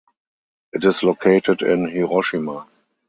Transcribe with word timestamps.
It 0.73 0.83
is 0.83 1.03
located 1.03 1.61
in 1.61 1.87
Hiroshima. 1.87 2.65